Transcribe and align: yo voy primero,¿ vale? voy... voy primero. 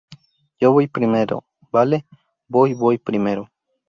yo 0.59 0.71
voy 0.71 0.87
primero,¿ 0.87 1.45
vale? 1.71 2.07
voy... 2.47 2.73
voy 2.73 2.97
primero. 2.97 3.51